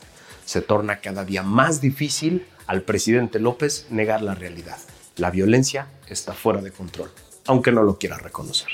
se 0.43 0.59
torna 0.59 0.99
cada 0.99 1.23
día 1.23 1.43
más 1.43 1.79
difícil 1.79 2.45
al 2.67 2.81
presidente 2.81 3.39
López 3.39 3.87
negar 3.89 4.21
la 4.21 4.35
realidad. 4.35 4.77
La 5.17 5.29
violencia 5.29 5.87
está 6.07 6.33
fuera 6.33 6.61
de 6.61 6.71
control, 6.71 7.11
aunque 7.47 7.71
no 7.71 7.83
lo 7.83 7.97
quiera 7.97 8.17
reconocer. 8.17 8.69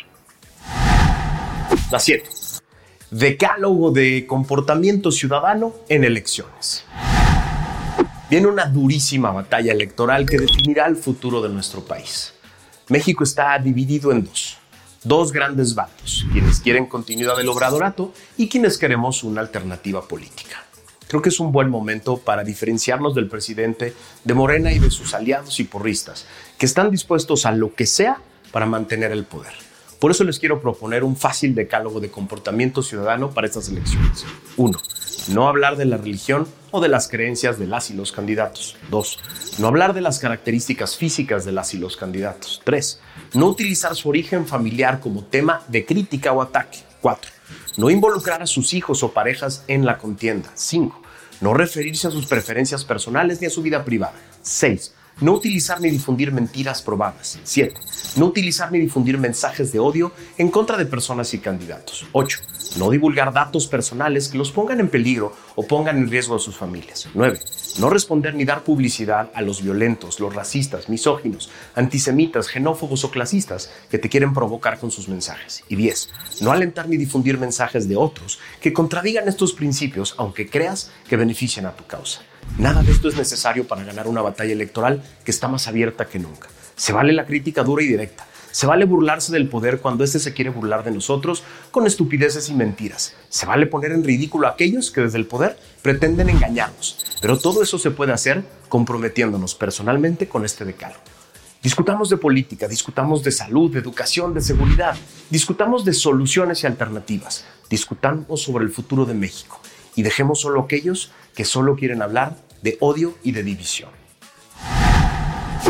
La 1.92 2.00
7. 2.00 2.30
Decálogo 3.12 3.92
de 3.92 4.26
comportamiento 4.28 5.12
ciudadano 5.12 5.74
en 5.90 6.04
elecciones. 6.04 6.84
Viene 8.30 8.48
una 8.48 8.66
durísima 8.66 9.32
batalla 9.32 9.72
electoral 9.72 10.26
que 10.26 10.38
definirá 10.38 10.86
el 10.88 10.98
futuro 10.98 11.42
de 11.42 11.48
nuestro 11.48 11.86
país. 11.86 12.34
México 12.90 13.24
está 13.24 13.58
dividido 13.58 14.12
en 14.12 14.26
dos. 14.26 14.58
Dos 15.04 15.32
grandes 15.32 15.74
bandos, 15.76 16.26
quienes 16.34 16.60
quieren 16.60 16.88
continuidad 16.88 17.38
del 17.38 17.48
obradorato 17.48 18.14
y 18.36 18.50
quienes 18.50 18.78
queremos 18.78 19.24
una 19.24 19.40
alternativa 19.40 20.06
política. 20.06 20.64
Creo 21.08 21.22
que 21.22 21.30
es 21.30 21.40
un 21.40 21.52
buen 21.52 21.70
momento 21.70 22.18
para 22.18 22.44
diferenciarnos 22.44 23.16
del 23.16 23.28
presidente 23.28 23.94
de 24.24 24.34
Morena 24.34 24.72
y 24.74 24.80
de 24.80 24.92
sus 24.92 25.14
aliados 25.14 25.60
y 25.60 25.64
porristas, 25.64 26.26
que 26.58 26.66
están 26.66 26.92
dispuestos 26.92 27.46
a 27.46 27.52
lo 27.52 27.74
que 27.74 27.86
sea 27.86 28.20
para 28.52 28.66
mantener 28.66 29.12
el 29.12 29.24
poder. 29.24 29.54
Por 30.00 30.12
eso 30.12 30.24
les 30.24 30.38
quiero 30.38 30.62
proponer 30.62 31.04
un 31.04 31.16
fácil 31.16 31.56
decálogo 31.56 32.00
de 32.00 32.12
comportamiento 32.12 32.84
ciudadano 32.84 33.32
para 33.32 33.48
estas 33.48 33.70
elecciones. 33.70 34.26
1. 34.58 34.80
No 35.30 35.48
hablar 35.48 35.76
de 35.76 35.86
la 35.86 35.98
religión 35.98 36.48
o 36.72 36.82
de 36.82 36.88
las 36.88 37.08
creencias 37.08 37.58
de 37.58 37.68
las 37.68 37.90
y 37.90 37.94
los 37.94 38.12
candidatos. 38.12 38.78
2. 38.92 39.20
No 39.60 39.68
hablar 39.68 39.94
de 39.94 40.02
las 40.02 40.20
características 40.20 40.98
físicas 40.98 41.46
de 41.46 41.52
las 41.52 41.74
y 41.74 41.80
los 41.80 41.98
candidatos. 41.98 42.62
3. 42.64 43.00
No 43.34 43.48
utilizar 43.48 43.96
su 43.96 44.10
origen 44.10 44.46
familiar 44.46 45.00
como 45.00 45.24
tema 45.24 45.64
de 45.68 45.86
crítica 45.86 46.32
o 46.32 46.42
ataque. 46.42 46.80
4. 47.02 47.37
No 47.78 47.92
involucrar 47.92 48.42
a 48.42 48.48
sus 48.48 48.74
hijos 48.74 49.04
o 49.04 49.14
parejas 49.14 49.64
en 49.68 49.86
la 49.86 50.00
contienda. 50.00 50.50
5. 50.56 51.00
No 51.42 51.54
referirse 51.54 52.08
a 52.08 52.12
sus 52.12 52.26
preferencias 52.26 52.84
personales 52.84 53.40
ni 53.40 53.46
a 53.46 53.52
su 53.52 53.62
vida 53.62 53.86
privada. 53.86 54.16
6. 54.42 54.96
No 55.22 55.34
utilizar 55.34 55.80
ni 55.80 55.92
difundir 55.92 56.32
mentiras 56.32 56.82
probadas. 56.82 57.40
7. 57.44 57.80
No 58.16 58.26
utilizar 58.26 58.72
ni 58.72 58.80
difundir 58.80 59.20
mensajes 59.20 59.72
de 59.72 59.78
odio 59.78 60.12
en 60.40 60.50
contra 60.50 60.76
de 60.76 60.88
personas 60.88 61.32
y 61.36 61.38
candidatos. 61.38 62.08
8. 62.14 62.40
No 62.76 62.90
divulgar 62.90 63.34
datos 63.34 63.68
personales 63.68 64.28
que 64.28 64.38
los 64.38 64.52
pongan 64.52 64.80
en 64.80 64.90
peligro 64.90 65.34
o 65.56 65.66
pongan 65.66 65.98
en 65.98 66.10
riesgo 66.10 66.36
a 66.36 66.40
sus 66.40 66.56
familias. 66.56 67.08
9. 67.14 67.40
No 67.80 67.90
responder 67.90 68.36
ni 68.36 68.44
dar 68.44 68.64
publicidad 68.64 69.30
a 69.34 69.42
los 69.42 69.62
violentos, 69.64 70.20
los 70.20 70.36
racistas, 70.36 70.90
misóginos, 70.90 71.50
antisemitas, 71.76 72.48
xenófobos 72.48 73.04
o 73.04 73.12
clasistas 73.12 73.72
que 73.90 73.98
te 73.98 74.10
quieren 74.10 74.34
provocar 74.34 74.80
con 74.80 74.92
sus 74.92 75.08
mensajes. 75.08 75.64
Y 75.70 75.76
10. 75.76 76.10
No 76.42 76.52
alentar 76.52 76.90
ni 76.90 76.98
difundir 76.98 77.38
mensajes 77.38 77.88
de 77.88 77.96
otros 77.96 78.40
que 78.62 78.74
contradigan 78.74 79.28
estos 79.28 79.54
principios 79.54 80.16
aunque 80.18 80.50
creas 80.50 80.92
que 81.08 81.18
benefician 81.18 81.66
a 81.66 81.76
tu 81.76 81.86
causa. 81.86 82.22
Nada 82.58 82.82
de 82.82 82.92
esto 82.92 83.10
es 83.10 83.16
necesario 83.16 83.68
para 83.68 83.84
ganar 83.84 84.08
una 84.08 84.22
batalla 84.22 84.54
electoral 84.54 85.04
que 85.24 85.32
está 85.32 85.48
más 85.48 85.68
abierta 85.68 86.06
que 86.06 86.20
nunca. 86.20 86.48
Se 86.76 86.94
vale 86.94 87.14
la 87.14 87.26
crítica 87.26 87.64
dura 87.64 87.84
y 87.84 87.88
directa. 87.88 88.26
Se 88.58 88.66
vale 88.66 88.86
burlarse 88.86 89.32
del 89.32 89.50
poder 89.50 89.82
cuando 89.82 90.04
éste 90.04 90.18
se 90.18 90.34
quiere 90.34 90.50
burlar 90.50 90.84
de 90.84 90.90
nosotros 90.90 91.44
con 91.70 91.86
estupideces 91.86 92.50
y 92.50 92.56
mentiras. 92.56 93.14
Se 93.30 93.46
vale 93.46 93.68
poner 93.68 93.92
en 93.92 94.04
ridículo 94.04 94.48
a 94.48 94.54
aquellos 94.54 94.90
que 94.90 95.02
desde 95.02 95.20
el 95.20 95.28
poder 95.28 95.60
pretenden 95.84 96.28
engañarnos. 96.28 97.06
Pero 97.22 97.38
todo 97.38 97.62
eso 97.62 97.78
se 97.78 97.92
puede 97.92 98.14
hacer 98.14 98.44
comprometiéndonos 98.68 99.54
personalmente 99.54 100.28
con 100.28 100.44
este 100.44 100.66
decálogo. 100.66 101.04
Discutamos 101.62 102.10
de 102.10 102.18
política, 102.18 102.68
discutamos 102.68 103.22
de 103.22 103.32
salud, 103.32 103.72
de 103.72 103.78
educación, 103.78 104.34
de 104.34 104.42
seguridad, 104.42 104.98
discutamos 105.30 105.86
de 105.86 105.94
soluciones 105.94 106.64
y 106.64 106.66
alternativas, 106.66 107.46
discutamos 107.70 108.42
sobre 108.42 108.66
el 108.66 108.72
futuro 108.72 109.06
de 109.06 109.14
México 109.14 109.62
y 109.96 110.02
dejemos 110.02 110.42
solo 110.42 110.62
aquellos 110.62 111.12
que 111.36 111.46
solo 111.46 111.76
quieren 111.76 112.02
hablar 112.02 112.36
de 112.64 112.76
odio 112.80 113.20
y 113.22 113.34
de 113.34 113.44
división. 113.44 113.92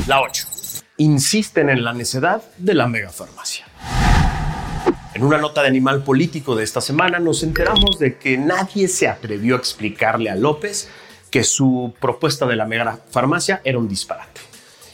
La 0.08 0.22
8. 0.22 0.57
Insisten 1.00 1.70
en 1.70 1.84
la 1.84 1.94
necedad 1.94 2.42
de 2.58 2.74
la 2.74 2.88
megafarmacia. 2.88 3.68
En 5.14 5.24
una 5.24 5.38
nota 5.38 5.62
de 5.62 5.68
Animal 5.68 6.04
Político 6.04 6.56
de 6.56 6.64
esta 6.64 6.82
semana 6.82 7.20
nos 7.20 7.44
enteramos 7.44 8.00
de 8.00 8.18
que 8.18 8.36
nadie 8.40 8.88
se 8.88 9.08
atrevió 9.08 9.54
a 9.54 9.60
explicarle 9.60 10.32
a 10.32 10.36
López 10.36 10.90
que 11.30 11.44
su 11.44 11.94
propuesta 12.00 12.48
de 12.48 12.56
la 12.56 12.66
megafarmacia 12.66 13.62
era 13.64 13.78
un 13.78 13.88
disparate. 13.88 14.42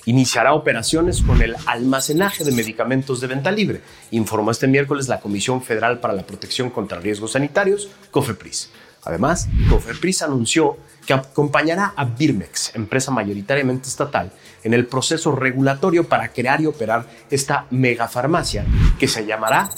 Iniciará 0.04 0.54
operaciones 0.54 1.22
con 1.22 1.42
el 1.42 1.56
almacenaje 1.68 2.44
de 2.44 2.52
medicamentos 2.52 3.22
de 3.22 3.28
venta 3.28 3.50
libre, 3.50 3.80
informó 4.12 4.52
este 4.52 4.68
miércoles 4.68 5.08
la 5.08 5.22
Comisión 5.22 5.62
Federal 5.62 6.02
para 6.02 6.14
la 6.14 6.28
Protección 6.28 6.70
contra 6.70 7.00
Riesgos 7.00 7.32
Sanitarios, 7.32 7.88
COFEPRIS. 8.12 8.72
Además, 9.06 9.50
COFEPRIS 9.70 10.22
anunció 10.22 10.78
que 11.06 11.14
acompañará 11.14 11.94
a 11.96 12.06
Birmex, 12.06 12.76
empresa 12.76 13.12
mayoritariamente 13.12 13.90
estatal, 13.90 14.32
en 14.64 14.74
el 14.74 14.86
proceso 14.86 15.36
regulatorio 15.36 16.08
para 16.08 16.30
crear 16.30 16.62
y 16.62 16.68
operar 16.68 17.06
esta 17.30 17.66
megafarmacia 17.70 18.66
que 18.98 19.08
se 19.08 19.26
llamará 19.26 19.70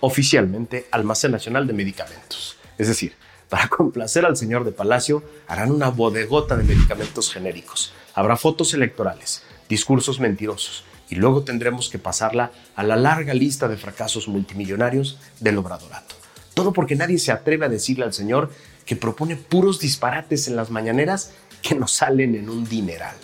oficialmente 0.00 0.86
Almacén 0.90 1.32
Nacional 1.32 1.66
de 1.66 1.74
Medicamentos. 1.74 2.56
Es 2.78 2.88
decir, 2.88 3.14
para 3.48 3.68
complacer 3.68 4.24
al 4.24 4.36
señor 4.36 4.64
de 4.64 4.72
Palacio, 4.72 5.22
harán 5.46 5.70
una 5.70 5.90
bodegota 5.90 6.56
de 6.56 6.64
medicamentos 6.64 7.32
genéricos. 7.32 7.92
Habrá 8.14 8.36
fotos 8.36 8.74
electorales, 8.74 9.42
discursos 9.68 10.20
mentirosos 10.20 10.84
y 11.10 11.16
luego 11.16 11.42
tendremos 11.42 11.90
que 11.90 11.98
pasarla 11.98 12.50
a 12.76 12.82
la 12.82 12.96
larga 12.96 13.34
lista 13.34 13.68
de 13.68 13.76
fracasos 13.76 14.28
multimillonarios 14.28 15.18
del 15.40 15.58
obradorato. 15.58 16.23
Todo 16.54 16.72
porque 16.72 16.96
nadie 16.96 17.18
se 17.18 17.32
atreve 17.32 17.66
a 17.66 17.68
decirle 17.68 18.04
al 18.04 18.12
señor 18.12 18.50
que 18.86 18.96
propone 18.96 19.36
puros 19.36 19.80
disparates 19.80 20.48
en 20.48 20.56
las 20.56 20.70
mañaneras 20.70 21.32
que 21.62 21.74
nos 21.74 21.92
salen 21.92 22.34
en 22.34 22.48
un 22.48 22.64
dineral. 22.68 23.16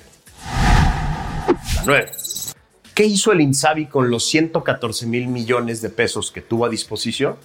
La 1.77 1.83
9. 1.85 2.11
¿Qué 2.95 3.07
hizo 3.07 3.33
el 3.33 3.41
Insabi 3.41 3.87
con 3.87 4.11
los 4.11 4.27
114 4.27 5.07
mil 5.07 5.29
millones 5.29 5.81
de 5.81 5.91
pesos 5.91 6.31
que 6.31 6.43
tuvo 6.43 6.67
a 6.67 6.69
disposición? 6.69 7.37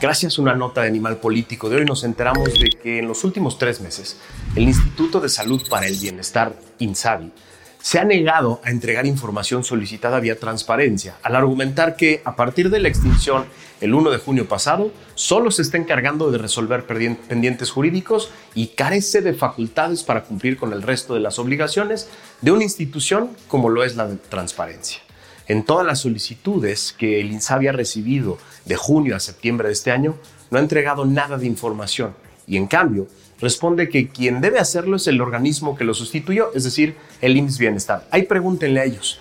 Gracias 0.00 0.38
a 0.38 0.42
una 0.42 0.54
nota 0.54 0.80
de 0.80 0.88
Animal 0.88 1.18
Político 1.18 1.68
de 1.68 1.76
hoy 1.76 1.84
nos 1.84 2.04
enteramos 2.04 2.54
de 2.54 2.70
que 2.70 2.98
en 2.98 3.06
los 3.06 3.22
últimos 3.22 3.58
tres 3.58 3.82
meses 3.82 4.16
el 4.56 4.62
Instituto 4.64 5.20
de 5.20 5.28
Salud 5.28 5.62
para 5.68 5.86
el 5.86 5.96
Bienestar, 5.98 6.54
INSABI, 6.78 7.32
se 7.82 7.98
ha 7.98 8.04
negado 8.04 8.60
a 8.64 8.70
entregar 8.70 9.06
información 9.06 9.64
solicitada 9.64 10.20
vía 10.20 10.38
transparencia, 10.38 11.16
al 11.22 11.36
argumentar 11.36 11.96
que 11.96 12.20
a 12.24 12.36
partir 12.36 12.70
de 12.70 12.80
la 12.80 12.88
extinción 12.88 13.46
el 13.80 13.94
1 13.94 14.10
de 14.10 14.18
junio 14.18 14.46
pasado, 14.46 14.92
solo 15.14 15.50
se 15.50 15.62
está 15.62 15.78
encargando 15.78 16.30
de 16.30 16.38
resolver 16.38 16.84
pendientes 16.86 17.70
jurídicos 17.70 18.30
y 18.54 18.68
carece 18.68 19.22
de 19.22 19.32
facultades 19.32 20.02
para 20.02 20.24
cumplir 20.24 20.58
con 20.58 20.72
el 20.72 20.82
resto 20.82 21.14
de 21.14 21.20
las 21.20 21.38
obligaciones 21.38 22.08
de 22.42 22.52
una 22.52 22.64
institución 22.64 23.30
como 23.48 23.70
lo 23.70 23.82
es 23.82 23.96
la 23.96 24.06
de 24.06 24.16
transparencia. 24.16 25.00
En 25.48 25.64
todas 25.64 25.86
las 25.86 26.00
solicitudes 26.00 26.94
que 26.96 27.20
el 27.20 27.32
INSABI 27.32 27.68
ha 27.68 27.72
recibido 27.72 28.38
de 28.66 28.76
junio 28.76 29.16
a 29.16 29.20
septiembre 29.20 29.68
de 29.68 29.72
este 29.72 29.90
año, 29.90 30.16
no 30.50 30.58
ha 30.58 30.62
entregado 30.62 31.06
nada 31.06 31.38
de 31.38 31.46
información 31.46 32.14
y 32.46 32.56
en 32.56 32.66
cambio 32.66 33.08
responde 33.40 33.88
que 33.88 34.08
quien 34.08 34.40
debe 34.40 34.58
hacerlo 34.58 34.96
es 34.96 35.06
el 35.06 35.20
organismo 35.20 35.76
que 35.76 35.84
lo 35.84 35.94
sustituyó, 35.94 36.52
es 36.54 36.64
decir, 36.64 36.96
el 37.20 37.36
IMSS 37.36 37.58
Bienestar. 37.58 38.06
Ahí 38.10 38.22
pregúntenle 38.22 38.80
a 38.80 38.84
ellos. 38.84 39.20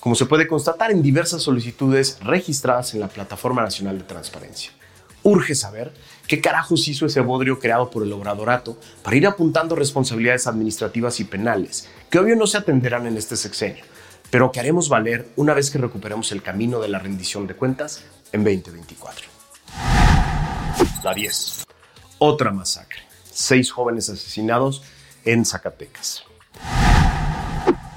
Como 0.00 0.14
se 0.14 0.26
puede 0.26 0.46
constatar 0.46 0.90
en 0.90 1.02
diversas 1.02 1.42
solicitudes 1.42 2.18
registradas 2.22 2.94
en 2.94 3.00
la 3.00 3.08
Plataforma 3.08 3.62
Nacional 3.62 3.98
de 3.98 4.04
Transparencia. 4.04 4.70
Urge 5.24 5.54
saber 5.54 5.92
qué 6.26 6.40
carajos 6.40 6.86
hizo 6.86 7.06
ese 7.06 7.20
bodrio 7.20 7.58
creado 7.58 7.90
por 7.90 8.04
el 8.04 8.12
obradorato 8.12 8.78
para 9.02 9.16
ir 9.16 9.26
apuntando 9.26 9.74
responsabilidades 9.74 10.46
administrativas 10.46 11.18
y 11.18 11.24
penales, 11.24 11.88
que 12.08 12.18
obvio 12.18 12.36
no 12.36 12.46
se 12.46 12.58
atenderán 12.58 13.06
en 13.06 13.16
este 13.16 13.36
sexenio, 13.36 13.84
pero 14.30 14.52
que 14.52 14.60
haremos 14.60 14.88
valer 14.88 15.28
una 15.36 15.54
vez 15.54 15.70
que 15.70 15.78
recuperemos 15.78 16.30
el 16.30 16.42
camino 16.42 16.80
de 16.80 16.88
la 16.88 17.00
rendición 17.00 17.48
de 17.48 17.54
cuentas 17.54 18.04
en 18.30 18.44
2024. 18.44 19.26
La 21.02 21.12
10. 21.12 21.66
Otra 22.18 22.52
masacre 22.52 23.07
seis 23.38 23.70
jóvenes 23.70 24.10
asesinados 24.10 24.82
en 25.24 25.44
Zacatecas. 25.44 26.24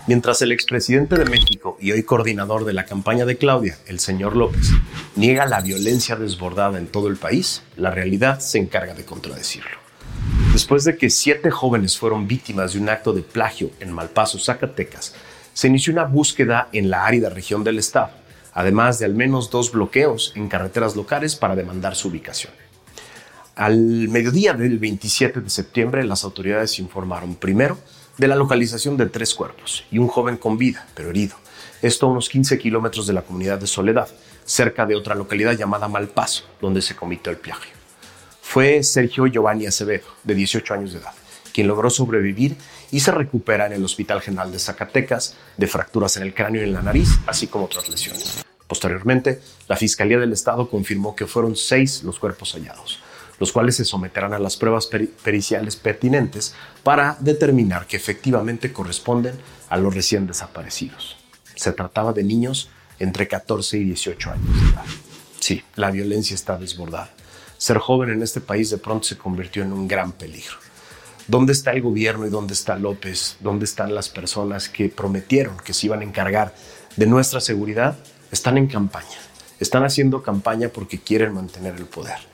Mientras 0.06 0.42
el 0.44 0.52
expresidente 0.52 1.16
de 1.18 1.26
México 1.26 1.78
y 1.80 1.92
hoy 1.92 2.04
coordinador 2.04 2.64
de 2.64 2.74
la 2.74 2.86
campaña 2.86 3.26
de 3.26 3.38
Claudia, 3.38 3.78
el 3.88 4.00
señor 4.00 4.36
López, 4.36 4.70
niega 5.16 5.48
la 5.48 5.62
violencia 5.62 6.16
desbordada 6.16 6.78
en 6.78 6.86
todo 6.86 7.08
el 7.08 7.18
país, 7.18 7.64
la 7.76 7.90
realidad 7.90 8.40
se 8.40 8.60
encarga 8.60 8.94
de 8.94 9.04
contradecirlo. 9.04 9.80
Después 10.54 10.84
de 10.84 10.96
que 10.96 11.10
siete 11.10 11.50
jóvenes 11.50 11.98
fueron 11.98 12.28
víctimas 12.28 12.74
de 12.74 12.80
un 12.80 12.90
acto 12.90 13.12
de 13.12 13.24
plagio 13.24 13.72
en 13.80 13.92
Malpaso, 13.92 14.38
Zacatecas, 14.38 15.16
se 15.54 15.68
inició 15.68 15.92
una 15.94 16.04
búsqueda 16.04 16.70
en 16.72 16.92
la 16.92 17.06
árida 17.06 17.30
región 17.30 17.64
del 17.64 17.80
estado, 17.80 18.12
además 18.54 19.00
de 19.00 19.06
al 19.06 19.16
menos 19.16 19.50
dos 19.50 19.72
bloqueos 19.72 20.34
en 20.36 20.50
carreteras 20.50 20.96
locales 20.96 21.36
para 21.36 21.56
demandar 21.56 21.96
su 21.96 22.10
ubicación. 22.10 22.54
Al 23.56 24.08
mediodía 24.08 24.54
del 24.54 24.80
27 24.80 25.42
de 25.42 25.50
septiembre, 25.50 26.06
las 26.06 26.24
autoridades 26.24 26.80
informaron 26.80 27.36
primero 27.36 27.78
de 28.18 28.28
la 28.28 28.36
localización 28.36 28.96
de 28.96 29.08
tres 29.08 29.36
cuerpos 29.36 29.84
y 29.92 29.98
un 29.98 30.08
joven 30.08 30.38
con 30.38 30.58
vida, 30.58 30.88
pero 30.96 31.10
herido. 31.10 31.36
Esto 31.82 32.06
a 32.06 32.10
unos 32.10 32.30
15 32.30 32.58
kilómetros 32.58 33.08
de 33.08 33.14
la 33.14 33.24
comunidad 33.24 33.60
de 33.60 33.68
Soledad, 33.68 34.08
cerca 34.46 34.86
de 34.86 34.96
otra 34.96 35.16
localidad 35.16 35.58
llamada 35.58 35.90
Malpaso, 35.90 36.46
donde 36.62 36.82
se 36.82 36.96
cometió 36.96 37.32
el 37.32 37.38
plagio. 37.38 37.74
fue 38.42 38.84
Sergio 38.84 39.28
Giovanni 39.28 39.66
Acevedo, 39.66 40.08
de 40.24 40.36
18 40.36 40.74
años 40.74 40.94
de 40.94 41.00
edad, 41.00 41.14
quien 41.54 41.68
logró 41.68 41.90
sobrevivir 41.90 42.56
y 42.92 43.00
se 43.00 43.12
recupera 43.12 43.66
en 43.66 43.74
el 43.74 43.84
Hospital 43.84 44.22
General 44.22 44.52
de 44.52 44.60
Zacatecas 44.60 45.36
de 45.58 45.68
fracturas 45.68 46.18
en 46.18 46.24
el 46.24 46.34
cráneo 46.34 46.62
y 46.62 46.66
en 46.66 46.74
la 46.74 46.82
nariz, 46.82 47.10
así 47.28 47.48
como 47.48 47.66
otras 47.66 47.90
lesiones. 47.90 48.44
Posteriormente, 48.68 49.42
la 49.68 49.76
Fiscalía 49.76 50.20
del 50.20 50.34
Estado 50.34 50.70
confirmó 50.70 51.16
que 51.16 51.28
fueron 51.28 51.56
seis 51.56 52.04
los 52.04 52.20
cuerpos 52.20 52.54
hallados, 52.54 53.00
los 53.42 53.52
cuales 53.52 53.76
se 53.76 53.86
someterán 53.86 54.34
a 54.34 54.40
las 54.40 54.56
pruebas 54.56 54.86
periciales 54.86 55.76
pertinentes 55.76 56.54
para 56.84 57.18
determinar 57.20 57.88
que 57.88 57.98
efectivamente 57.98 58.72
corresponden 58.72 59.34
a 59.68 59.78
los 59.78 59.96
recién 59.96 60.28
desaparecidos. 60.28 61.18
Se 61.56 61.74
trataba 61.74 62.14
de 62.14 62.24
niños 62.24 62.70
entre 63.00 63.28
14 63.28 63.80
y 63.80 63.86
18 63.86 64.32
años. 64.32 64.48
Sí, 65.40 65.64
la 65.76 65.90
violencia 65.90 66.36
está 66.36 66.56
desbordada. 66.56 67.10
Ser 67.58 67.80
joven 67.80 68.12
en 68.12 68.22
este 68.22 68.42
país 68.42 68.70
de 68.70 68.78
pronto 68.78 69.08
se 69.08 69.18
convirtió 69.18 69.64
en 69.64 69.74
un 69.74 69.88
gran 69.88 70.12
peligro. 70.12 70.58
¿Dónde 71.28 71.54
está 71.54 71.72
el 71.72 71.82
gobierno 71.82 72.28
y 72.28 72.30
dónde 72.30 72.54
está 72.54 72.78
López? 72.78 73.38
¿Dónde 73.40 73.66
están 73.66 73.96
las 73.96 74.08
personas 74.08 74.70
que 74.70 74.88
prometieron 74.88 75.58
que 75.58 75.74
se 75.74 75.88
iban 75.88 76.02
a 76.02 76.04
encargar 76.04 76.54
de 76.96 77.08
nuestra 77.08 77.42
seguridad? 77.42 77.98
están 78.32 78.58
en 78.58 78.68
campaña. 78.68 79.18
Están 79.60 79.84
haciendo 79.84 80.24
campaña 80.24 80.70
porque 80.70 81.00
quieren 81.00 81.34
mantener 81.34 81.76
el 81.76 81.86
poder. 81.86 82.31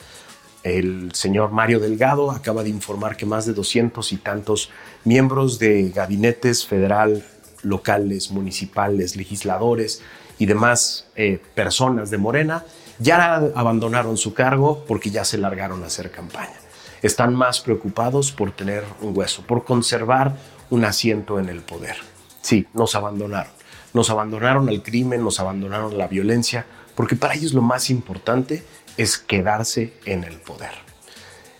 El 0.67 1.13
señor 1.13 1.51
Mario 1.51 1.79
Delgado 1.79 2.31
acaba 2.31 2.63
de 2.63 2.69
informar 2.69 3.15
que 3.15 3.25
más 3.25 3.45
de 3.45 3.53
200 3.53 4.11
y 4.11 4.17
tantos 4.17 4.69
miembros 5.05 5.59
de 5.59 5.89
gabinetes 5.89 6.65
federal, 6.65 7.23
locales, 7.63 8.31
municipales, 8.31 9.15
legisladores 9.15 10.01
y 10.37 10.45
demás 10.45 11.07
eh, 11.15 11.41
personas 11.55 12.09
de 12.11 12.17
Morena 12.17 12.65
ya 12.99 13.35
abandonaron 13.55 14.17
su 14.17 14.33
cargo 14.33 14.83
porque 14.87 15.09
ya 15.09 15.23
se 15.23 15.37
largaron 15.37 15.83
a 15.83 15.87
hacer 15.87 16.11
campaña. 16.11 16.55
Están 17.01 17.35
más 17.35 17.61
preocupados 17.61 18.31
por 18.31 18.51
tener 18.51 18.83
un 19.01 19.17
hueso, 19.17 19.43
por 19.43 19.63
conservar 19.63 20.35
un 20.69 20.83
asiento 20.83 21.39
en 21.39 21.47
el 21.47 21.61
poder. 21.61 21.95
Sí, 22.41 22.67
nos 22.73 22.95
abandonaron. 22.95 23.51
Nos 23.93 24.09
abandonaron 24.09 24.67
al 24.69 24.83
crimen, 24.83 25.23
nos 25.23 25.39
abandonaron 25.39 25.97
la 25.97 26.07
violencia, 26.07 26.65
porque 26.95 27.15
para 27.15 27.35
ellos 27.35 27.53
lo 27.53 27.61
más 27.61 27.89
importante 27.89 28.63
es 28.97 29.17
quedarse 29.17 29.93
en 30.05 30.23
el 30.23 30.37
poder. 30.37 30.71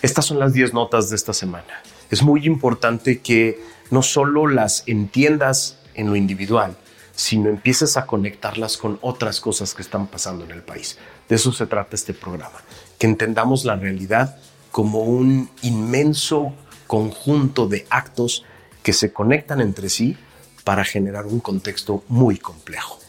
Estas 0.01 0.25
son 0.25 0.39
las 0.39 0.53
10 0.53 0.73
notas 0.73 1.09
de 1.09 1.15
esta 1.15 1.33
semana. 1.33 1.81
Es 2.09 2.23
muy 2.23 2.45
importante 2.45 3.19
que 3.19 3.59
no 3.89 4.01
solo 4.01 4.47
las 4.47 4.83
entiendas 4.87 5.79
en 5.95 6.07
lo 6.07 6.15
individual, 6.15 6.77
sino 7.15 7.49
empieces 7.49 7.97
a 7.97 8.05
conectarlas 8.05 8.77
con 8.77 8.99
otras 9.01 9.41
cosas 9.41 9.73
que 9.73 9.81
están 9.81 10.07
pasando 10.07 10.45
en 10.45 10.51
el 10.51 10.61
país. 10.61 10.97
De 11.27 11.35
eso 11.35 11.51
se 11.51 11.65
trata 11.65 11.95
este 11.95 12.13
programa, 12.13 12.61
que 12.99 13.07
entendamos 13.07 13.65
la 13.65 13.75
realidad 13.75 14.37
como 14.71 15.01
un 15.01 15.49
inmenso 15.63 16.53
conjunto 16.85 17.67
de 17.67 17.87
actos 17.89 18.45
que 18.83 18.93
se 18.93 19.11
conectan 19.11 19.61
entre 19.61 19.89
sí 19.89 20.15
para 20.63 20.85
generar 20.85 21.25
un 21.25 21.39
contexto 21.39 22.03
muy 22.07 22.37
complejo. 22.37 22.99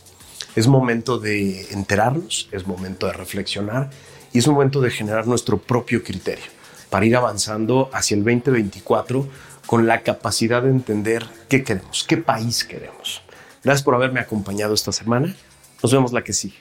Es 0.56 0.66
momento 0.66 1.18
de 1.18 1.70
enterarnos, 1.72 2.48
es 2.50 2.66
momento 2.66 3.06
de 3.06 3.12
reflexionar 3.12 3.90
y 4.32 4.38
es 4.38 4.48
momento 4.48 4.80
de 4.80 4.90
generar 4.90 5.26
nuestro 5.26 5.58
propio 5.58 6.02
criterio 6.02 6.44
para 6.90 7.06
ir 7.06 7.16
avanzando 7.16 7.90
hacia 7.92 8.16
el 8.16 8.24
2024 8.24 9.26
con 9.66 9.86
la 9.86 10.02
capacidad 10.02 10.62
de 10.62 10.70
entender 10.70 11.26
qué 11.48 11.62
queremos, 11.62 12.04
qué 12.08 12.16
país 12.16 12.64
queremos. 12.64 13.22
Gracias 13.62 13.82
por 13.82 13.94
haberme 13.94 14.20
acompañado 14.20 14.74
esta 14.74 14.92
semana. 14.92 15.34
Nos 15.82 15.92
vemos 15.92 16.12
la 16.12 16.22
que 16.22 16.32
sigue. 16.32 16.56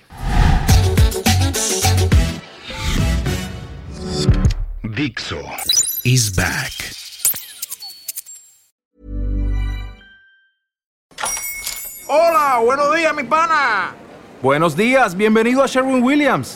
Dixo 4.83 5.39
is 6.03 6.33
back. 6.35 6.73
Hola, 12.09 12.59
buenos 12.63 12.95
días, 12.95 13.13
mi 13.13 13.23
pana. 13.23 13.93
Buenos 14.41 14.75
días, 14.75 15.15
bienvenido 15.15 15.61
a 15.63 15.67
Sherwin 15.67 16.01
Williams. 16.01 16.55